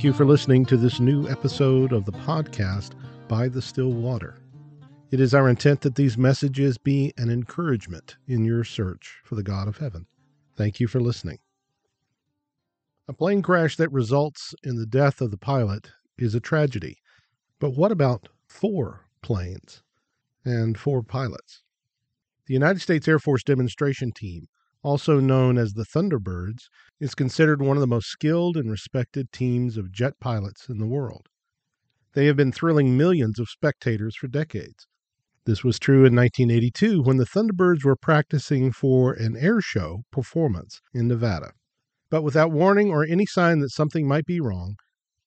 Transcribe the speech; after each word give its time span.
Thank 0.00 0.06
you 0.06 0.12
for 0.14 0.24
listening 0.24 0.64
to 0.64 0.78
this 0.78 0.98
new 0.98 1.28
episode 1.28 1.92
of 1.92 2.06
the 2.06 2.12
podcast 2.12 2.92
By 3.28 3.48
the 3.48 3.60
Still 3.60 3.92
Water. 3.92 4.38
It 5.10 5.20
is 5.20 5.34
our 5.34 5.46
intent 5.46 5.82
that 5.82 5.94
these 5.94 6.16
messages 6.16 6.78
be 6.78 7.12
an 7.18 7.28
encouragement 7.28 8.16
in 8.26 8.46
your 8.46 8.64
search 8.64 9.20
for 9.24 9.34
the 9.34 9.42
God 9.42 9.68
of 9.68 9.76
heaven. 9.76 10.06
Thank 10.56 10.80
you 10.80 10.88
for 10.88 11.02
listening. 11.02 11.36
A 13.08 13.12
plane 13.12 13.42
crash 13.42 13.76
that 13.76 13.92
results 13.92 14.54
in 14.62 14.76
the 14.76 14.86
death 14.86 15.20
of 15.20 15.30
the 15.30 15.36
pilot 15.36 15.90
is 16.16 16.34
a 16.34 16.40
tragedy. 16.40 16.96
But 17.58 17.76
what 17.76 17.92
about 17.92 18.30
four 18.46 19.04
planes 19.20 19.82
and 20.46 20.78
four 20.78 21.02
pilots? 21.02 21.62
The 22.46 22.54
United 22.54 22.80
States 22.80 23.06
Air 23.06 23.18
Force 23.18 23.42
demonstration 23.42 24.12
team 24.12 24.48
also 24.82 25.20
known 25.20 25.58
as 25.58 25.72
the 25.72 25.84
Thunderbirds, 25.84 26.68
is 26.98 27.14
considered 27.14 27.60
one 27.60 27.76
of 27.76 27.80
the 27.80 27.86
most 27.86 28.08
skilled 28.08 28.56
and 28.56 28.70
respected 28.70 29.32
teams 29.32 29.76
of 29.76 29.92
jet 29.92 30.14
pilots 30.20 30.68
in 30.68 30.78
the 30.78 30.86
world. 30.86 31.26
They 32.14 32.26
have 32.26 32.36
been 32.36 32.52
thrilling 32.52 32.96
millions 32.96 33.38
of 33.38 33.48
spectators 33.48 34.16
for 34.16 34.26
decades. 34.26 34.86
This 35.46 35.64
was 35.64 35.78
true 35.78 36.04
in 36.04 36.14
1982 36.14 37.02
when 37.02 37.16
the 37.16 37.24
Thunderbirds 37.24 37.84
were 37.84 37.96
practicing 37.96 38.72
for 38.72 39.12
an 39.12 39.36
air 39.36 39.60
show 39.60 40.02
performance 40.10 40.80
in 40.92 41.08
Nevada. 41.08 41.52
But 42.10 42.22
without 42.22 42.50
warning 42.50 42.90
or 42.90 43.04
any 43.04 43.26
sign 43.26 43.60
that 43.60 43.70
something 43.70 44.06
might 44.06 44.26
be 44.26 44.40
wrong, 44.40 44.76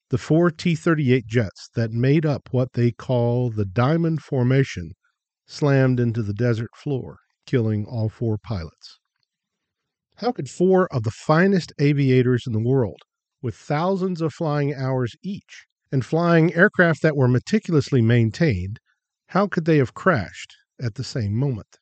the 0.09 0.17
four 0.17 0.51
T 0.51 0.75
38 0.75 1.25
jets 1.25 1.69
that 1.75 1.91
made 1.91 2.25
up 2.25 2.49
what 2.51 2.73
they 2.73 2.91
call 2.91 3.49
the 3.49 3.65
Diamond 3.65 4.21
Formation 4.21 4.91
slammed 5.47 5.99
into 5.99 6.21
the 6.21 6.33
desert 6.33 6.69
floor, 6.75 7.17
killing 7.45 7.85
all 7.85 8.09
four 8.09 8.37
pilots. 8.37 8.99
How 10.17 10.31
could 10.31 10.49
four 10.49 10.87
of 10.93 11.03
the 11.03 11.11
finest 11.11 11.73
aviators 11.79 12.45
in 12.45 12.53
the 12.53 12.59
world, 12.59 13.01
with 13.41 13.55
thousands 13.55 14.21
of 14.21 14.33
flying 14.33 14.73
hours 14.73 15.15
each, 15.23 15.65
and 15.91 16.05
flying 16.05 16.53
aircraft 16.53 17.01
that 17.01 17.15
were 17.15 17.27
meticulously 17.27 18.01
maintained, 18.01 18.79
how 19.27 19.47
could 19.47 19.65
they 19.65 19.77
have 19.77 19.93
crashed 19.93 20.55
at 20.81 20.95
the 20.95 21.03
same 21.03 21.33
moment? 21.35 21.77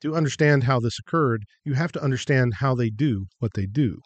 To 0.00 0.14
understand 0.16 0.64
how 0.64 0.80
this 0.80 0.98
occurred, 0.98 1.44
you 1.64 1.74
have 1.74 1.92
to 1.92 2.02
understand 2.02 2.54
how 2.54 2.74
they 2.74 2.90
do 2.90 3.26
what 3.38 3.52
they 3.54 3.66
do. 3.66 3.98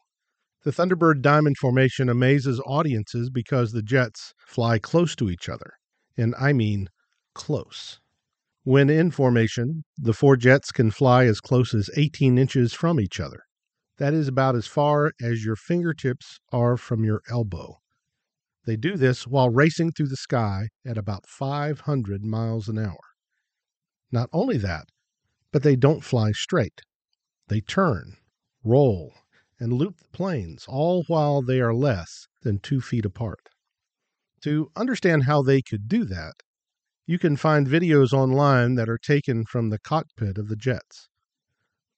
The 0.64 0.72
Thunderbird 0.72 1.22
Diamond 1.22 1.56
Formation 1.58 2.08
amazes 2.08 2.60
audiences 2.66 3.30
because 3.30 3.72
the 3.72 3.82
jets 3.82 4.34
fly 4.46 4.78
close 4.78 5.14
to 5.16 5.30
each 5.30 5.48
other. 5.48 5.72
And 6.16 6.34
I 6.40 6.52
mean 6.52 6.88
close. 7.34 8.00
When 8.66 8.90
in 8.90 9.12
formation, 9.12 9.84
the 9.96 10.12
four 10.12 10.36
jets 10.36 10.72
can 10.72 10.90
fly 10.90 11.26
as 11.26 11.40
close 11.40 11.72
as 11.72 11.88
18 11.96 12.36
inches 12.36 12.72
from 12.72 12.98
each 12.98 13.20
other. 13.20 13.44
That 13.98 14.12
is 14.12 14.26
about 14.26 14.56
as 14.56 14.66
far 14.66 15.12
as 15.22 15.44
your 15.44 15.54
fingertips 15.54 16.40
are 16.50 16.76
from 16.76 17.04
your 17.04 17.22
elbow. 17.30 17.76
They 18.64 18.74
do 18.74 18.96
this 18.96 19.24
while 19.24 19.50
racing 19.50 19.92
through 19.92 20.08
the 20.08 20.16
sky 20.16 20.70
at 20.84 20.98
about 20.98 21.28
500 21.28 22.24
miles 22.24 22.68
an 22.68 22.76
hour. 22.76 22.98
Not 24.10 24.28
only 24.32 24.58
that, 24.58 24.88
but 25.52 25.62
they 25.62 25.76
don't 25.76 26.02
fly 26.02 26.32
straight. 26.32 26.80
They 27.46 27.60
turn, 27.60 28.16
roll, 28.64 29.14
and 29.60 29.74
loop 29.74 29.98
the 29.98 30.08
planes, 30.08 30.64
all 30.66 31.04
while 31.06 31.40
they 31.40 31.60
are 31.60 31.72
less 31.72 32.26
than 32.42 32.58
two 32.58 32.80
feet 32.80 33.04
apart. 33.04 33.48
To 34.42 34.72
understand 34.74 35.22
how 35.22 35.42
they 35.42 35.62
could 35.62 35.86
do 35.86 36.04
that, 36.06 36.42
you 37.06 37.18
can 37.18 37.36
find 37.36 37.68
videos 37.68 38.12
online 38.12 38.74
that 38.74 38.88
are 38.88 38.98
taken 38.98 39.44
from 39.44 39.70
the 39.70 39.78
cockpit 39.78 40.38
of 40.38 40.48
the 40.48 40.56
jets. 40.56 41.08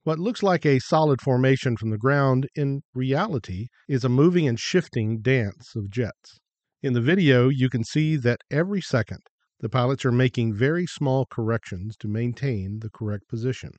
What 0.05 0.19
looks 0.19 0.43
like 0.43 0.67
a 0.67 0.79
solid 0.79 1.23
formation 1.23 1.77
from 1.77 1.91
the 1.91 1.99
ground 1.99 2.49
in 2.55 2.83
reality 2.95 3.69
is 3.89 4.05
a 4.05 4.09
moving 4.09 4.47
and 4.47 4.61
shifting 4.61 5.21
dance 5.21 5.75
of 5.75 5.91
jets. 5.91 6.39
In 6.83 6.93
the 6.93 7.01
video, 7.01 7.49
you 7.49 7.69
can 7.69 7.85
see 7.85 8.17
that 8.17 8.43
every 8.51 8.81
second 8.81 9.21
the 9.61 9.69
pilots 9.69 10.05
are 10.05 10.13
making 10.13 10.55
very 10.55 10.87
small 10.87 11.27
corrections 11.27 11.97
to 11.97 12.09
maintain 12.09 12.79
the 12.81 12.91
correct 12.91 13.29
position. 13.29 13.73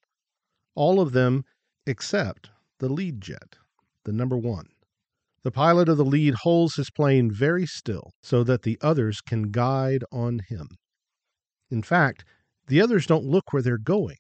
All 0.76 1.00
of 1.00 1.14
them 1.14 1.44
except 1.86 2.50
the 2.80 2.90
lead 2.90 3.22
jet, 3.22 3.56
the 4.04 4.12
number 4.12 4.38
one. 4.38 4.66
The 5.44 5.52
pilot 5.52 5.88
of 5.88 5.98
the 5.98 6.06
lead 6.06 6.34
holds 6.42 6.76
his 6.76 6.90
plane 6.90 7.32
very 7.32 7.66
still 7.66 8.12
so 8.22 8.44
that 8.44 8.64
the 8.64 8.78
others 8.82 9.22
can 9.22 9.52
guide 9.52 10.04
on 10.12 10.42
him. 10.50 10.68
In 11.72 11.84
fact, 11.84 12.26
the 12.68 12.82
others 12.82 13.06
don't 13.06 13.26
look 13.26 13.52
where 13.52 13.62
they're 13.62 13.78
going. 13.78 14.18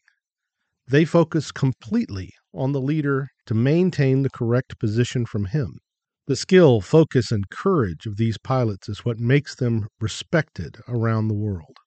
They 0.87 1.05
focus 1.05 1.51
completely 1.51 2.33
on 2.53 2.71
the 2.71 2.81
leader 2.81 3.29
to 3.45 3.53
maintain 3.53 4.23
the 4.23 4.29
correct 4.29 4.79
position 4.79 5.25
from 5.25 5.45
him. 5.45 5.79
The 6.25 6.35
skill, 6.35 6.81
focus, 6.81 7.31
and 7.31 7.49
courage 7.49 8.05
of 8.05 8.17
these 8.17 8.37
pilots 8.37 8.89
is 8.89 9.05
what 9.05 9.19
makes 9.19 9.55
them 9.55 9.87
respected 9.99 10.77
around 10.87 11.27
the 11.27 11.33
world. 11.33 11.77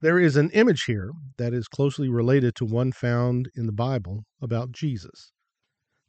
There 0.00 0.18
is 0.18 0.36
an 0.36 0.50
image 0.50 0.84
here 0.84 1.12
that 1.38 1.54
is 1.54 1.68
closely 1.68 2.08
related 2.08 2.54
to 2.56 2.64
one 2.64 2.92
found 2.92 3.48
in 3.54 3.66
the 3.66 3.72
Bible 3.72 4.24
about 4.40 4.72
Jesus. 4.72 5.32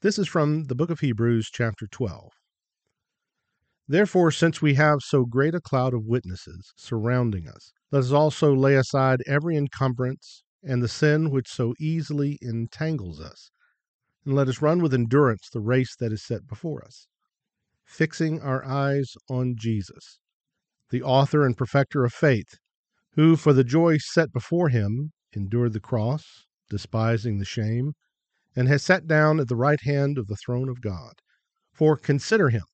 This 0.02 0.18
is 0.18 0.28
from 0.28 0.66
the 0.66 0.76
book 0.76 0.90
of 0.90 1.00
Hebrews, 1.00 1.50
chapter 1.54 1.88
12. 1.88 2.32
Therefore, 3.88 4.32
since 4.32 4.62
we 4.62 4.74
have 4.74 5.00
so 5.02 5.26
great 5.26 5.54
a 5.54 5.62
cloud 5.62 5.94
of 5.94 6.06
witnesses 6.06 6.74
surrounding 6.76 7.48
us, 7.48 7.72
let 7.94 8.00
us 8.00 8.12
also 8.12 8.56
lay 8.56 8.74
aside 8.74 9.22
every 9.28 9.56
encumbrance 9.56 10.42
and 10.64 10.82
the 10.82 10.88
sin 10.88 11.30
which 11.30 11.48
so 11.48 11.76
easily 11.80 12.40
entangles 12.42 13.22
us, 13.22 13.52
and 14.26 14.34
let 14.34 14.48
us 14.48 14.64
run 14.64 14.82
with 14.82 14.96
endurance 14.96 15.48
the 15.54 15.60
race 15.60 15.96
that 15.98 16.12
is 16.12 16.26
set 16.26 16.48
before 16.48 16.84
us, 16.84 17.06
fixing 17.86 18.42
our 18.42 18.66
eyes 18.66 19.14
on 19.30 19.54
Jesus, 19.56 20.18
the 20.90 21.04
author 21.04 21.46
and 21.46 21.56
perfecter 21.56 22.04
of 22.04 22.12
faith, 22.12 22.58
who 23.12 23.36
for 23.36 23.54
the 23.54 23.64
joy 23.64 24.00
set 24.00 24.34
before 24.34 24.70
him 24.70 25.12
endured 25.34 25.74
the 25.74 25.80
cross, 25.80 26.48
despising 26.72 27.38
the 27.38 27.46
shame, 27.46 27.94
and 28.56 28.68
has 28.68 28.82
sat 28.82 29.06
down 29.06 29.40
at 29.40 29.50
the 29.50 29.56
right 29.56 29.82
hand 29.82 30.18
of 30.18 30.26
the 30.26 30.38
throne 30.44 30.68
of 30.68 30.82
God. 30.82 31.14
For 31.72 31.96
consider 31.96 32.50
him 32.50 32.66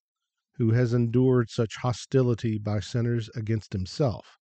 who 0.56 0.72
has 0.72 0.94
endured 0.94 1.50
such 1.50 1.76
hostility 1.82 2.58
by 2.58 2.80
sinners 2.80 3.30
against 3.36 3.74
himself, 3.74 4.39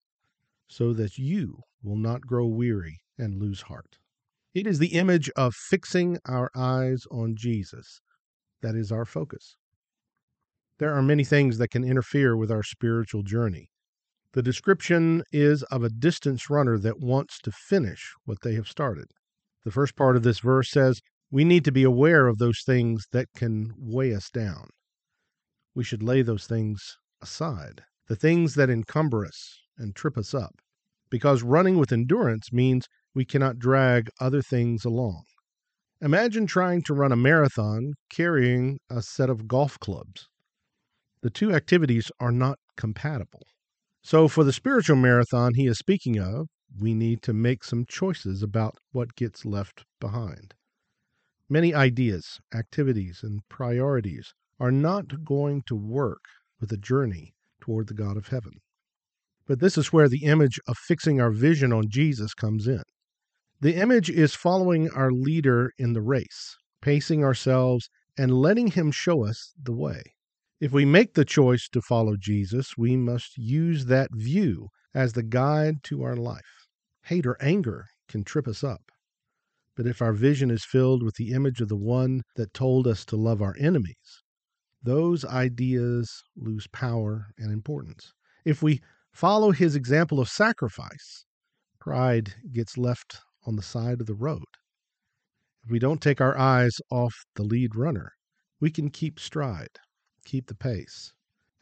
so 0.69 0.93
that 0.93 1.19
you 1.19 1.61
will 1.83 1.97
not 1.97 2.23
grow 2.23 2.47
weary 2.47 3.01
and 3.17 3.41
lose 3.41 3.63
heart. 3.63 3.99
It 4.55 4.67
is 4.67 4.79
the 4.79 4.95
image 4.95 5.31
of 5.37 5.55
fixing 5.55 6.19
our 6.27 6.51
eyes 6.55 7.05
on 7.11 7.35
Jesus 7.37 8.01
that 8.63 8.75
is 8.75 8.93
our 8.93 9.05
focus. 9.05 9.57
There 10.79 10.95
are 10.95 11.03
many 11.03 11.25
things 11.25 11.59
that 11.59 11.71
can 11.71 11.85
interfere 11.85 12.37
with 12.37 12.51
our 12.51 12.63
spiritual 12.63 13.23
journey. 13.23 13.69
The 14.33 14.43
description 14.43 15.23
is 15.33 15.63
of 15.65 15.83
a 15.83 15.89
distance 15.89 16.49
runner 16.51 16.79
that 16.79 17.01
wants 17.01 17.39
to 17.41 17.51
finish 17.51 18.13
what 18.25 18.39
they 18.43 18.55
have 18.55 18.69
started. 18.69 19.07
The 19.65 19.71
first 19.71 19.97
part 19.97 20.17
of 20.17 20.23
this 20.23 20.41
verse 20.41 20.71
says, 20.71 21.01
We 21.31 21.45
need 21.45 21.65
to 21.65 21.73
be 21.73 21.83
aware 21.83 22.27
of 22.29 22.39
those 22.39 22.63
things 22.65 23.07
that 23.13 23.27
can 23.35 23.73
weigh 23.77 24.15
us 24.15 24.31
down 24.31 24.69
we 25.79 25.85
should 25.85 26.03
lay 26.03 26.23
those 26.23 26.45
things 26.45 26.99
aside, 27.23 27.85
the 28.09 28.17
things 28.17 28.57
that 28.57 28.69
encumber 28.69 29.25
us 29.25 29.61
and 29.79 29.95
trip 29.95 30.19
us 30.19 30.35
up, 30.35 30.57
because 31.11 31.43
running 31.43 31.79
with 31.79 31.93
endurance 31.93 32.53
means 32.53 32.89
we 33.15 33.25
cannot 33.25 33.59
drag 33.59 34.09
other 34.21 34.43
things 34.43 34.85
along. 34.85 35.23
Imagine 36.01 36.47
trying 36.47 36.83
to 36.83 36.95
run 36.95 37.11
a 37.11 37.17
marathon 37.17 37.95
carrying 38.11 38.79
a 38.89 39.03
set 39.03 39.31
of 39.31 39.49
golf 39.49 39.79
clubs. 39.81 40.29
The 41.23 41.31
two 41.31 41.53
activities 41.53 42.13
are 42.21 42.31
not 42.31 42.59
compatible. 42.77 43.43
So, 44.03 44.29
for 44.29 44.45
the 44.45 44.53
spiritual 44.53 44.97
marathon 44.97 45.55
he 45.55 45.67
is 45.67 45.79
speaking 45.79 46.19
of, 46.19 46.47
we 46.79 46.95
need 46.95 47.23
to 47.23 47.33
make 47.33 47.65
some 47.65 47.85
choices 47.85 48.43
about 48.43 48.77
what 48.93 49.17
gets 49.17 49.45
left 49.45 49.85
behind. 49.99 50.55
Many 51.49 51.75
ideas, 51.75 52.39
activities, 52.55 53.21
and 53.23 53.41
priorities 53.49 54.33
are 54.61 54.71
not 54.71 55.25
going 55.25 55.63
to 55.67 55.75
work 55.75 56.23
with 56.61 56.71
a 56.71 56.77
journey 56.77 57.35
toward 57.61 57.89
the 57.89 57.95
God 57.95 58.17
of 58.17 58.29
heaven. 58.29 58.61
But 59.49 59.61
this 59.61 59.79
is 59.79 59.95
where 59.95 60.11
the 60.11 60.25
image 60.25 60.61
of 60.69 60.77
fixing 60.77 61.23
our 61.23 61.31
vision 61.31 61.73
on 61.73 61.89
Jesus 61.89 62.35
comes 62.35 62.69
in. 62.69 62.83
The 63.61 63.77
image 63.77 64.11
is 64.11 64.35
following 64.35 64.91
our 64.91 65.11
leader 65.11 65.73
in 65.79 65.95
the 65.95 66.03
race, 66.03 66.55
pacing 66.83 67.25
ourselves, 67.25 67.89
and 68.19 68.31
letting 68.31 68.69
him 68.69 68.91
show 68.91 69.25
us 69.25 69.55
the 69.61 69.73
way. 69.73 70.03
If 70.61 70.73
we 70.73 70.85
make 70.85 71.15
the 71.15 71.25
choice 71.25 71.67
to 71.73 71.81
follow 71.81 72.17
Jesus, 72.19 72.77
we 72.77 72.95
must 72.95 73.39
use 73.39 73.87
that 73.87 74.11
view 74.13 74.69
as 74.95 75.15
the 75.15 75.23
guide 75.23 75.83
to 75.85 76.03
our 76.03 76.17
life. 76.17 76.69
Hate 77.05 77.27
or 77.27 77.41
anger 77.41 77.87
can 78.07 78.25
trip 78.25 78.47
us 78.47 78.63
up. 78.63 78.83
But 79.77 79.87
if 79.87 80.03
our 80.03 80.13
vision 80.13 80.51
is 80.51 80.65
filled 80.65 81.03
with 81.03 81.15
the 81.15 81.31
image 81.31 81.63
of 81.63 81.69
the 81.69 81.77
one 81.77 82.21
that 82.37 82.53
told 82.53 82.87
us 82.87 83.05
to 83.07 83.17
love 83.17 83.41
our 83.41 83.55
enemies, 83.59 84.23
those 84.83 85.25
ideas 85.25 86.23
lose 86.37 86.67
power 86.67 87.29
and 87.39 87.51
importance. 87.51 88.13
If 88.45 88.63
we 88.63 88.81
follow 89.13 89.51
his 89.53 89.75
example 89.75 90.21
of 90.21 90.29
sacrifice, 90.29 91.25
pride 91.81 92.35
gets 92.53 92.77
left 92.77 93.21
on 93.47 93.57
the 93.57 93.63
side 93.63 94.01
of 94.01 94.07
the 94.07 94.15
road. 94.15 94.45
If 95.65 95.71
we 95.71 95.79
don't 95.79 96.01
take 96.01 96.21
our 96.21 96.37
eyes 96.39 96.77
off 96.91 97.15
the 97.35 97.43
lead 97.43 97.75
runner, 97.75 98.13
we 98.61 98.71
can 98.71 98.91
keep 98.91 99.19
stride, 99.19 99.79
keep 100.25 100.47
the 100.47 100.55
pace. 100.55 101.13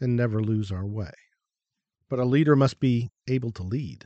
and 0.00 0.14
never 0.14 0.42
lose 0.42 0.70
our 0.70 0.86
way. 0.86 1.12
But 2.08 2.18
a 2.18 2.24
leader 2.24 2.54
must 2.54 2.80
be 2.80 3.08
able 3.26 3.50
to 3.52 3.62
lead. 3.62 4.04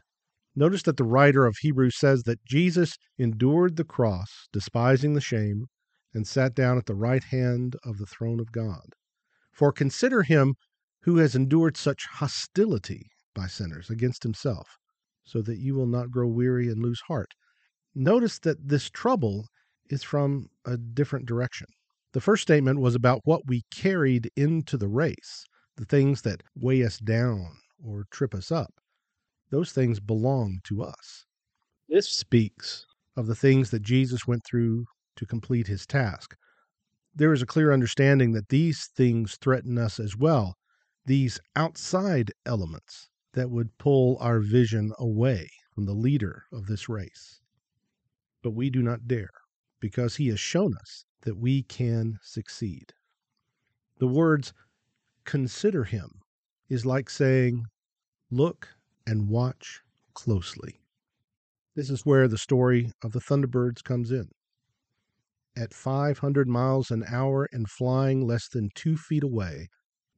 Notice 0.54 0.82
that 0.84 0.96
the 0.96 1.04
writer 1.04 1.46
of 1.46 1.56
Hebrews 1.60 1.98
says 1.98 2.22
that 2.25 2.44
Jesus 2.44 2.96
endured 3.19 3.76
the 3.76 3.84
cross, 3.84 4.48
despising 4.52 5.14
the 5.14 5.20
shame, 5.20 5.66
and 6.14 6.26
sat 6.26 6.54
down 6.54 6.78
at 6.78 6.87
the 6.87 6.94
right 6.94 7.25
hand 7.25 7.76
of 7.84 7.98
the 7.98 8.06
throne 8.06 8.40
of 8.40 8.52
God. 8.52 8.94
For 9.52 9.72
consider 9.72 10.22
him 10.22 10.54
who 11.02 11.16
has 11.19 11.34
endured 11.34 11.76
such 11.76 12.06
hostility 12.06 13.10
by 13.35 13.47
sinners 13.47 13.91
against 13.91 14.23
himself, 14.23 14.79
so 15.25 15.43
that 15.43 15.59
you 15.59 15.75
will 15.75 15.87
not 15.87 16.11
grow 16.11 16.27
weary 16.27 16.69
and 16.69 16.82
lose 16.82 17.00
heart. 17.09 17.35
Notice 17.94 18.38
that 18.41 18.69
this 18.69 18.88
trouble 18.88 19.47
is 19.88 20.03
from 20.03 20.49
a 20.65 20.77
different 20.77 21.27
direction. 21.27 21.67
The 22.12 22.21
first 22.21 22.43
statement 22.43 22.81
was 22.81 22.94
about 22.94 23.21
what 23.25 23.47
we 23.47 23.62
carried 23.71 24.31
into 24.37 24.77
the 24.77 24.88
race, 24.88 25.44
the 25.77 25.85
things 25.85 26.23
that 26.23 26.43
weigh 26.55 26.85
us 26.85 26.99
down 26.99 27.59
or 27.85 28.06
trip 28.11 28.35
us 28.35 28.50
up. 28.50 28.75
Those 29.50 29.73
things 29.73 30.00
belong 30.00 30.61
to 30.65 30.83
us. 30.83 31.26
This 31.88 32.09
speaks 32.09 32.87
of 33.17 33.26
the 33.26 33.35
things 33.35 33.71
that 33.71 33.83
Jesus 33.83 34.26
went 34.26 34.43
through 34.44 34.85
to 35.17 35.26
complete 35.26 35.67
his 35.67 35.87
task. 35.87 36.37
There 37.15 37.33
is 37.33 37.43
a 37.43 37.47
clear 37.47 37.73
understanding 37.73 38.33
that 38.33 38.49
these 38.49 38.88
things 38.97 39.37
threaten 39.41 39.76
us 39.76 39.99
as 39.99 40.17
well, 40.17 40.55
these 41.05 41.41
outside 41.56 42.33
elements 42.47 43.10
that 43.32 43.50
would 43.50 43.77
pull 43.79 44.17
our 44.21 44.41
vision 44.41 44.93
away 44.99 45.49
from 45.75 45.87
the 45.87 45.94
leader 45.94 46.44
of 46.53 46.67
this 46.67 46.88
race. 46.88 47.41
But 48.43 48.53
we 48.53 48.71
do 48.71 48.82
not 48.82 49.06
dare, 49.06 49.31
because 49.81 50.17
he 50.17 50.29
has 50.29 50.41
shown 50.41 50.75
us 50.77 51.05
that 51.23 51.37
we 51.37 51.62
can 51.62 52.19
succeed. 52.23 52.93
The 53.99 54.06
words, 54.06 54.53
consider 55.25 55.85
him, 55.85 56.21
is 56.69 56.87
like 56.87 57.11
saying, 57.11 57.67
look 58.31 58.69
and 59.06 59.29
watch 59.29 59.81
closely. 60.15 60.81
This 61.76 61.91
is 61.91 62.06
where 62.06 62.26
the 62.26 62.38
story 62.38 62.91
of 63.03 63.12
the 63.12 63.21
Thunderbirds 63.21 63.85
comes 63.85 64.11
in. 64.11 64.29
At 65.56 65.75
500 65.75 66.49
miles 66.49 66.91
an 66.91 67.05
hour 67.09 67.49
and 67.53 67.69
flying 67.69 68.26
less 68.26 68.49
than 68.49 68.71
two 68.75 68.97
feet 68.97 69.23
away, 69.23 69.69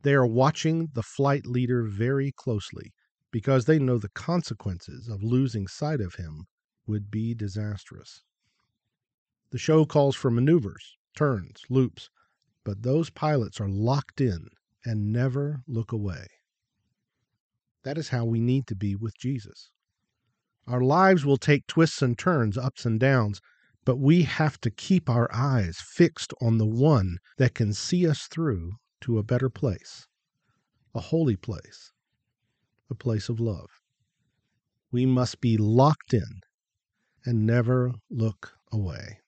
they 0.02 0.14
are 0.14 0.26
watching 0.26 0.88
the 0.94 1.02
flight 1.02 1.46
leader 1.46 1.84
very 1.84 2.32
closely 2.32 2.92
because 3.32 3.64
they 3.64 3.80
know 3.80 3.98
the 3.98 4.10
consequences 4.10 5.08
of 5.08 5.24
losing 5.24 5.66
sight 5.66 6.00
of 6.00 6.14
him 6.14 6.46
would 6.86 7.10
be 7.10 7.34
disastrous. 7.34 8.22
The 9.50 9.58
show 9.58 9.84
calls 9.84 10.14
for 10.14 10.30
maneuvers, 10.30 10.96
turns, 11.16 11.64
loops, 11.68 12.08
but 12.64 12.82
those 12.82 13.10
pilots 13.10 13.60
are 13.60 13.68
locked 13.68 14.20
in 14.20 14.48
and 14.84 15.12
never 15.12 15.62
look 15.66 15.90
away. 15.90 16.26
That 17.82 17.98
is 17.98 18.10
how 18.10 18.24
we 18.24 18.38
need 18.38 18.66
to 18.68 18.76
be 18.76 18.94
with 18.94 19.18
Jesus. 19.18 19.72
Our 20.66 20.80
lives 20.80 21.24
will 21.24 21.38
take 21.38 21.66
twists 21.66 22.02
and 22.02 22.16
turns, 22.16 22.56
ups 22.56 22.86
and 22.86 23.00
downs, 23.00 23.40
but 23.84 23.96
we 23.96 24.22
have 24.22 24.60
to 24.60 24.70
keep 24.70 25.10
our 25.10 25.28
eyes 25.34 25.78
fixed 25.80 26.32
on 26.40 26.58
the 26.58 26.66
one 26.66 27.18
that 27.38 27.54
can 27.54 27.72
see 27.72 28.06
us 28.06 28.28
through 28.28 28.74
to 29.00 29.18
a 29.18 29.24
better 29.24 29.50
place, 29.50 30.06
a 30.94 31.00
holy 31.00 31.34
place, 31.36 31.92
a 32.92 32.94
place 32.94 33.28
of 33.28 33.40
love. 33.40 33.70
We 34.92 35.06
must 35.06 35.40
be 35.40 35.56
locked 35.56 36.12
in 36.12 36.42
and 37.24 37.46
never 37.46 37.92
look 38.10 38.52
away. 38.70 39.18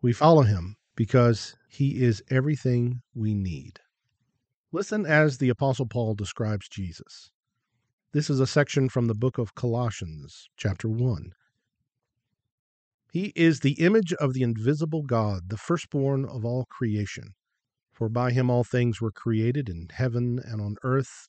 We 0.00 0.12
follow 0.12 0.42
him 0.42 0.76
because 0.94 1.56
he 1.68 2.02
is 2.02 2.22
everything 2.30 3.02
we 3.14 3.34
need. 3.34 3.80
Listen 4.70 5.04
as 5.04 5.38
the 5.38 5.48
Apostle 5.48 5.86
Paul 5.86 6.14
describes 6.14 6.68
Jesus. 6.68 7.30
This 8.12 8.30
is 8.30 8.38
a 8.38 8.46
section 8.46 8.88
from 8.88 9.08
the 9.08 9.14
book 9.14 9.36
of 9.36 9.56
Colossians, 9.56 10.48
chapter 10.56 10.88
1. 10.88 11.32
He 13.12 13.32
is 13.34 13.60
the 13.60 13.80
image 13.80 14.12
of 14.14 14.32
the 14.32 14.42
invisible 14.42 15.02
God, 15.02 15.48
the 15.48 15.56
firstborn 15.56 16.24
of 16.24 16.44
all 16.44 16.66
creation. 16.66 17.34
For 17.92 18.08
by 18.08 18.30
him 18.30 18.48
all 18.48 18.64
things 18.64 19.00
were 19.00 19.10
created 19.10 19.68
in 19.68 19.88
heaven 19.92 20.38
and 20.44 20.60
on 20.60 20.76
earth, 20.84 21.28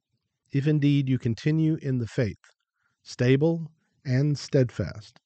If 0.51 0.67
indeed 0.67 1.07
you 1.07 1.17
continue 1.17 1.77
in 1.81 1.99
the 1.99 2.07
faith, 2.07 2.51
stable 3.03 3.71
and 4.03 4.37
steadfast, 4.37 5.19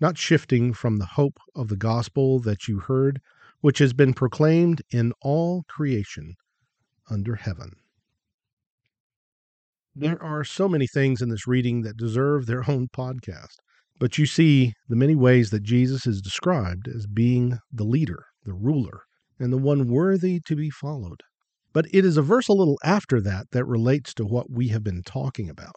not 0.00 0.16
shifting 0.16 0.72
from 0.72 0.98
the 0.98 1.06
hope 1.06 1.38
of 1.56 1.68
the 1.68 1.76
gospel 1.76 2.38
that 2.40 2.68
you 2.68 2.78
heard, 2.78 3.20
which 3.60 3.78
has 3.78 3.92
been 3.92 4.14
proclaimed 4.14 4.82
in 4.90 5.12
all 5.20 5.64
creation 5.68 6.34
under 7.10 7.34
heaven. 7.34 7.72
There 9.96 10.22
are 10.22 10.44
so 10.44 10.68
many 10.68 10.86
things 10.86 11.20
in 11.20 11.28
this 11.28 11.48
reading 11.48 11.82
that 11.82 11.96
deserve 11.96 12.46
their 12.46 12.70
own 12.70 12.86
podcast, 12.88 13.56
but 13.98 14.16
you 14.16 14.26
see 14.26 14.74
the 14.88 14.94
many 14.94 15.16
ways 15.16 15.50
that 15.50 15.64
Jesus 15.64 16.06
is 16.06 16.22
described 16.22 16.86
as 16.86 17.08
being 17.08 17.58
the 17.72 17.82
leader, 17.84 18.26
the 18.44 18.54
ruler, 18.54 19.02
and 19.40 19.52
the 19.52 19.58
one 19.58 19.88
worthy 19.88 20.38
to 20.46 20.54
be 20.54 20.70
followed. 20.70 21.22
But 21.72 21.86
it 21.92 22.04
is 22.04 22.16
a 22.16 22.22
verse 22.22 22.48
a 22.48 22.54
little 22.54 22.78
after 22.82 23.20
that 23.20 23.50
that 23.52 23.64
relates 23.64 24.14
to 24.14 24.24
what 24.24 24.50
we 24.50 24.68
have 24.68 24.82
been 24.82 25.02
talking 25.02 25.50
about. 25.50 25.76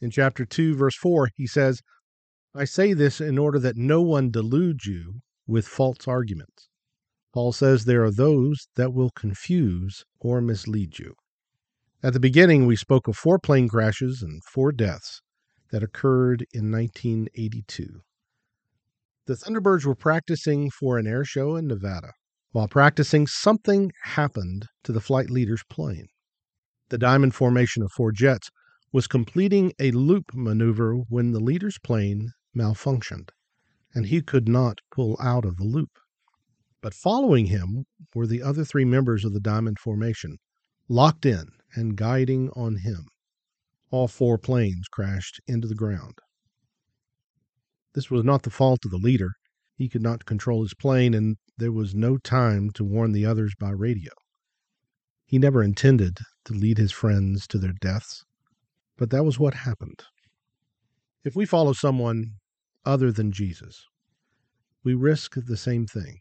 In 0.00 0.10
chapter 0.10 0.44
2, 0.44 0.74
verse 0.74 0.96
4, 0.96 1.30
he 1.34 1.46
says, 1.46 1.82
I 2.54 2.64
say 2.64 2.92
this 2.92 3.20
in 3.20 3.38
order 3.38 3.58
that 3.58 3.76
no 3.76 4.00
one 4.02 4.30
delude 4.30 4.86
you 4.86 5.20
with 5.46 5.66
false 5.66 6.08
arguments. 6.08 6.68
Paul 7.32 7.52
says 7.52 7.84
there 7.84 8.02
are 8.02 8.10
those 8.10 8.68
that 8.76 8.94
will 8.94 9.10
confuse 9.10 10.04
or 10.20 10.40
mislead 10.40 10.98
you. 10.98 11.14
At 12.02 12.14
the 12.14 12.20
beginning, 12.20 12.66
we 12.66 12.76
spoke 12.76 13.08
of 13.08 13.16
four 13.16 13.38
plane 13.38 13.68
crashes 13.68 14.22
and 14.22 14.42
four 14.44 14.72
deaths 14.72 15.20
that 15.70 15.82
occurred 15.82 16.46
in 16.52 16.70
1982. 16.70 18.00
The 19.26 19.34
Thunderbirds 19.34 19.84
were 19.84 19.94
practicing 19.94 20.70
for 20.70 20.98
an 20.98 21.06
air 21.06 21.24
show 21.24 21.56
in 21.56 21.66
Nevada. 21.66 22.12
While 22.56 22.68
practicing, 22.68 23.26
something 23.26 23.92
happened 24.04 24.68
to 24.84 24.90
the 24.90 25.02
flight 25.02 25.28
leader's 25.28 25.62
plane. 25.68 26.06
The 26.88 26.96
diamond 26.96 27.34
formation 27.34 27.82
of 27.82 27.92
four 27.92 28.12
jets 28.12 28.48
was 28.90 29.06
completing 29.06 29.74
a 29.78 29.90
loop 29.90 30.32
maneuver 30.32 30.94
when 30.94 31.32
the 31.32 31.38
leader's 31.38 31.78
plane 31.78 32.32
malfunctioned, 32.56 33.28
and 33.92 34.06
he 34.06 34.22
could 34.22 34.48
not 34.48 34.78
pull 34.90 35.18
out 35.20 35.44
of 35.44 35.58
the 35.58 35.66
loop. 35.66 35.98
But 36.80 36.94
following 36.94 37.48
him 37.48 37.84
were 38.14 38.26
the 38.26 38.40
other 38.42 38.64
three 38.64 38.86
members 38.86 39.26
of 39.26 39.34
the 39.34 39.38
diamond 39.38 39.78
formation, 39.78 40.38
locked 40.88 41.26
in 41.26 41.48
and 41.74 41.94
guiding 41.94 42.48
on 42.56 42.76
him. 42.76 43.08
All 43.90 44.08
four 44.08 44.38
planes 44.38 44.88
crashed 44.88 45.42
into 45.46 45.68
the 45.68 45.74
ground. 45.74 46.20
This 47.92 48.10
was 48.10 48.24
not 48.24 48.44
the 48.44 48.50
fault 48.50 48.86
of 48.86 48.92
the 48.92 48.96
leader. 48.96 49.32
He 49.76 49.90
could 49.90 50.00
not 50.00 50.24
control 50.24 50.62
his 50.62 50.72
plane, 50.72 51.12
and 51.12 51.36
there 51.58 51.72
was 51.72 51.94
no 51.94 52.18
time 52.18 52.70
to 52.70 52.84
warn 52.84 53.12
the 53.12 53.24
others 53.24 53.54
by 53.58 53.70
radio. 53.70 54.12
He 55.24 55.38
never 55.38 55.62
intended 55.62 56.18
to 56.44 56.52
lead 56.52 56.78
his 56.78 56.92
friends 56.92 57.46
to 57.48 57.58
their 57.58 57.72
deaths, 57.72 58.24
but 58.96 59.10
that 59.10 59.24
was 59.24 59.38
what 59.38 59.54
happened. 59.54 60.04
If 61.24 61.34
we 61.34 61.46
follow 61.46 61.72
someone 61.72 62.34
other 62.84 63.10
than 63.10 63.32
Jesus, 63.32 63.86
we 64.84 64.94
risk 64.94 65.34
the 65.34 65.56
same 65.56 65.86
thing. 65.86 66.20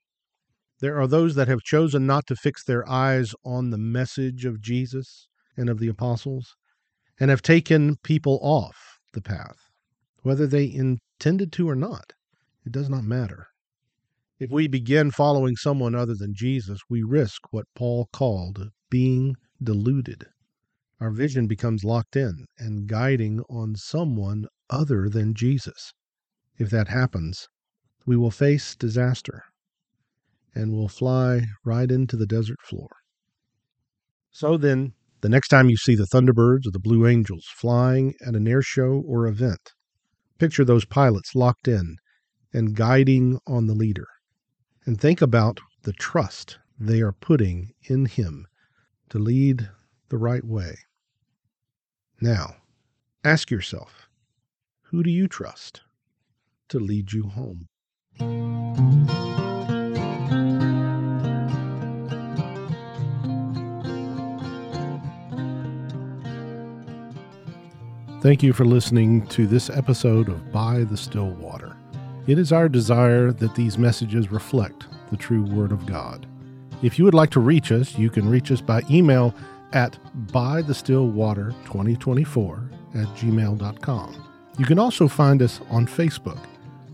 There 0.80 1.00
are 1.00 1.08
those 1.08 1.36
that 1.36 1.48
have 1.48 1.62
chosen 1.62 2.06
not 2.06 2.26
to 2.28 2.36
fix 2.36 2.64
their 2.64 2.88
eyes 2.90 3.34
on 3.46 3.70
the 3.70 3.78
message 3.78 4.46
of 4.46 4.62
Jesus 4.62 5.28
and 5.56 5.70
of 5.70 5.80
the 5.80 5.88
apostles, 5.88 6.56
and 7.20 7.30
have 7.30 7.42
taken 7.42 7.98
people 8.04 8.40
off 8.42 9.00
the 9.14 9.22
path. 9.22 9.70
Whether 10.24 10.48
they 10.48 10.66
intended 10.66 11.52
to 11.54 11.70
or 11.70 11.76
not, 11.76 12.14
it 12.66 12.72
does 12.72 12.90
not 12.90 13.04
matter. 13.04 13.48
If 14.38 14.52
we 14.52 14.68
begin 14.68 15.12
following 15.12 15.56
someone 15.56 15.96
other 15.96 16.14
than 16.14 16.34
Jesus, 16.34 16.82
we 16.90 17.04
risk 17.04 17.42
what 17.52 17.74
Paul 17.74 18.10
called 18.12 18.70
being 18.90 19.38
deluded. 19.64 20.26
Our 21.00 21.10
vision 21.10 21.48
becomes 21.48 21.86
locked 21.86 22.18
in 22.18 22.46
and 22.58 22.86
guiding 22.86 23.40
on 23.50 23.78
someone 23.78 24.48
other 24.70 25.08
than 25.08 25.36
Jesus. 25.36 25.94
If 26.58 26.70
that 26.72 26.90
happens, 26.90 27.48
we 28.06 28.18
will 28.18 28.30
face 28.30 28.76
disaster 28.76 29.42
and 30.54 30.74
will 30.74 30.90
fly 30.90 31.46
right 31.64 31.90
into 31.90 32.18
the 32.18 32.28
desert 32.28 32.60
floor. 32.62 32.90
So 34.32 34.58
then, 34.58 34.96
the 35.22 35.30
next 35.30 35.48
time 35.48 35.70
you 35.70 35.78
see 35.78 35.96
the 35.96 36.08
Thunderbirds 36.14 36.68
or 36.68 36.72
the 36.72 36.80
Blue 36.80 37.08
Angels 37.08 37.46
flying 37.56 38.16
at 38.26 38.36
an 38.36 38.50
air 38.50 38.62
show 38.62 39.02
or 39.08 39.28
event, 39.28 39.72
picture 40.40 40.66
those 40.66 40.84
pilots 40.84 41.36
locked 41.36 41.70
in 41.70 41.96
and 42.52 42.76
guiding 42.76 43.40
on 43.48 43.68
the 43.68 43.74
leader. 43.74 44.08
And 44.86 45.02
think 45.02 45.22
about 45.22 45.62
the 45.82 45.94
trust 45.94 46.60
they 46.80 47.02
are 47.02 47.12
putting 47.12 47.74
in 47.84 48.06
him 48.06 48.48
to 49.10 49.18
lead 49.18 49.70
the 50.10 50.18
right 50.18 50.44
way. 50.44 50.78
Now, 52.22 52.58
ask 53.24 53.50
yourself 53.50 54.08
who 54.84 55.02
do 55.02 55.10
you 55.10 55.28
trust 55.28 55.82
to 56.70 56.80
lead 56.80 57.12
you 57.12 57.24
home? 57.30 57.68
Thank 68.22 68.42
you 68.42 68.54
for 68.54 68.66
listening 68.66 69.26
to 69.28 69.46
this 69.46 69.70
episode 69.70 70.30
of 70.30 70.52
By 70.52 70.84
the 70.84 70.98
Still 70.98 71.30
Water. 71.30 71.75
It 72.28 72.40
is 72.40 72.52
our 72.52 72.68
desire 72.68 73.32
that 73.32 73.56
these 73.56 73.78
messages 73.78 74.32
reflect 74.32 74.88
the 75.12 75.18
true 75.18 75.44
Word 75.44 75.72
of 75.72 75.86
God. 75.86 76.26
If 76.82 76.98
you 76.98 77.06
would 77.06 77.14
like 77.14 77.30
to 77.32 77.40
reach 77.40 77.72
us, 77.72 77.98
you 77.98 78.10
can 78.10 78.28
reach 78.28 78.52
us 78.52 78.62
by 78.62 78.82
email 78.90 79.34
at 79.74 79.98
bythestillwater2024 80.28 82.70
at 82.96 83.08
gmail.com. 83.16 84.32
You 84.58 84.66
can 84.66 84.80
also 84.80 85.08
find 85.08 85.42
us 85.42 85.62
on 85.70 85.86
Facebook 85.86 86.40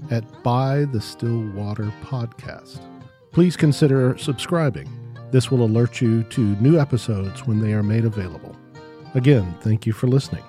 at 0.10 0.44
By 0.44 0.86
the 0.86 1.00
Still 1.00 1.48
Water 1.52 1.94
Podcast. 2.04 2.82
Please 3.32 3.56
consider 3.56 4.18
subscribing. 4.18 4.90
This 5.32 5.50
will 5.50 5.64
alert 5.64 6.02
you 6.02 6.24
to 6.24 6.42
new 6.58 6.80
episodes 6.80 7.48
when 7.48 7.60
they 7.60 7.74
are 7.74 7.84
made 7.84 8.04
available. 8.04 8.58
Again, 9.14 9.56
thank 9.62 9.86
you 9.86 9.94
for 9.94 10.08
listening. 10.08 10.44